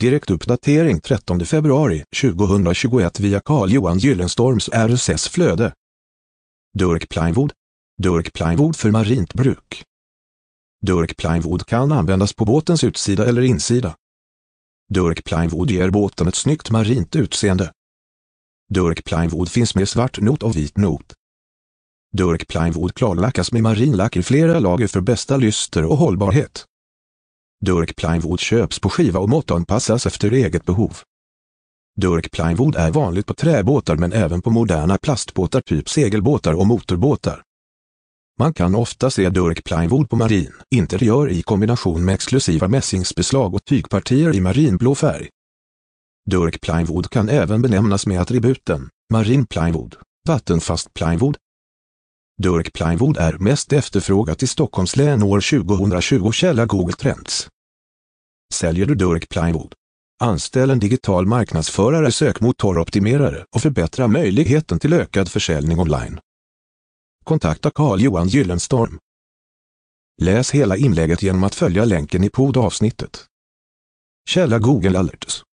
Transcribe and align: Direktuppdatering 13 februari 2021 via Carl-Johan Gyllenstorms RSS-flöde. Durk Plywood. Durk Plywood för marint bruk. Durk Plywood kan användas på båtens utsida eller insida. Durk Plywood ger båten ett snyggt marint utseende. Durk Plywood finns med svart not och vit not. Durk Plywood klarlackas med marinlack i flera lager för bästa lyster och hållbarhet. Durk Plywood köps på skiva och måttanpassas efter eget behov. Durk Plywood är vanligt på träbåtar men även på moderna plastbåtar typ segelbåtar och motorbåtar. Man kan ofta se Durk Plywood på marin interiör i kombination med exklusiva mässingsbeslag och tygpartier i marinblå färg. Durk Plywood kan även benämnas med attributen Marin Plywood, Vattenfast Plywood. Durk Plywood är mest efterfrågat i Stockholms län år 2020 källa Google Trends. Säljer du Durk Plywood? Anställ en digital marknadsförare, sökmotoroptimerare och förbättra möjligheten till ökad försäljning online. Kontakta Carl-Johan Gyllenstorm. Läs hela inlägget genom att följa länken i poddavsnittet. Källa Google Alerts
Direktuppdatering 0.00 1.00
13 1.00 1.46
februari 1.46 2.04
2021 2.22 3.20
via 3.20 3.40
Carl-Johan 3.40 3.98
Gyllenstorms 3.98 4.68
RSS-flöde. 4.68 5.72
Durk 6.78 7.08
Plywood. 7.08 7.52
Durk 8.02 8.32
Plywood 8.32 8.76
för 8.76 8.90
marint 8.90 9.34
bruk. 9.34 9.84
Durk 10.82 11.16
Plywood 11.16 11.66
kan 11.66 11.92
användas 11.92 12.34
på 12.34 12.44
båtens 12.44 12.84
utsida 12.84 13.26
eller 13.26 13.42
insida. 13.42 13.94
Durk 14.88 15.24
Plywood 15.24 15.70
ger 15.70 15.90
båten 15.90 16.28
ett 16.28 16.34
snyggt 16.34 16.70
marint 16.70 17.16
utseende. 17.16 17.72
Durk 18.68 19.04
Plywood 19.04 19.48
finns 19.48 19.74
med 19.74 19.88
svart 19.88 20.20
not 20.20 20.42
och 20.42 20.56
vit 20.56 20.76
not. 20.76 21.14
Durk 22.12 22.48
Plywood 22.48 22.94
klarlackas 22.94 23.52
med 23.52 23.62
marinlack 23.62 24.16
i 24.16 24.22
flera 24.22 24.58
lager 24.58 24.86
för 24.86 25.00
bästa 25.00 25.36
lyster 25.36 25.84
och 25.84 25.96
hållbarhet. 25.96 26.66
Durk 27.66 27.96
Plywood 27.96 28.40
köps 28.40 28.78
på 28.78 28.88
skiva 28.88 29.20
och 29.20 29.28
måttanpassas 29.28 30.06
efter 30.06 30.32
eget 30.32 30.64
behov. 30.64 30.98
Durk 32.00 32.30
Plywood 32.30 32.76
är 32.76 32.90
vanligt 32.90 33.26
på 33.26 33.34
träbåtar 33.34 33.96
men 33.96 34.12
även 34.12 34.42
på 34.42 34.50
moderna 34.50 34.98
plastbåtar 34.98 35.60
typ 35.60 35.88
segelbåtar 35.88 36.52
och 36.52 36.66
motorbåtar. 36.66 37.42
Man 38.38 38.54
kan 38.54 38.74
ofta 38.74 39.10
se 39.10 39.28
Durk 39.28 39.64
Plywood 39.64 40.10
på 40.10 40.16
marin 40.16 40.52
interiör 40.74 41.30
i 41.30 41.42
kombination 41.42 42.04
med 42.04 42.14
exklusiva 42.14 42.68
mässingsbeslag 42.68 43.54
och 43.54 43.64
tygpartier 43.64 44.34
i 44.34 44.40
marinblå 44.40 44.94
färg. 44.94 45.28
Durk 46.30 46.60
Plywood 46.60 47.10
kan 47.10 47.28
även 47.28 47.62
benämnas 47.62 48.06
med 48.06 48.20
attributen 48.20 48.88
Marin 49.12 49.46
Plywood, 49.46 49.96
Vattenfast 50.28 50.94
Plywood. 50.94 51.36
Durk 52.42 52.72
Plywood 52.72 53.16
är 53.16 53.38
mest 53.38 53.72
efterfrågat 53.72 54.42
i 54.42 54.46
Stockholms 54.46 54.96
län 54.96 55.22
år 55.22 55.66
2020 55.66 56.32
källa 56.32 56.66
Google 56.66 56.94
Trends. 56.94 57.48
Säljer 58.56 58.86
du 58.86 58.94
Durk 58.94 59.28
Plywood? 59.28 59.74
Anställ 60.20 60.70
en 60.70 60.78
digital 60.78 61.26
marknadsförare, 61.26 62.12
sökmotoroptimerare 62.12 63.44
och 63.54 63.60
förbättra 63.60 64.08
möjligheten 64.08 64.78
till 64.78 64.92
ökad 64.92 65.28
försäljning 65.28 65.78
online. 65.78 66.20
Kontakta 67.24 67.70
Carl-Johan 67.70 68.28
Gyllenstorm. 68.28 68.98
Läs 70.22 70.50
hela 70.50 70.76
inlägget 70.76 71.22
genom 71.22 71.44
att 71.44 71.54
följa 71.54 71.84
länken 71.84 72.24
i 72.24 72.30
poddavsnittet. 72.30 73.26
Källa 74.28 74.58
Google 74.58 74.98
Alerts 74.98 75.45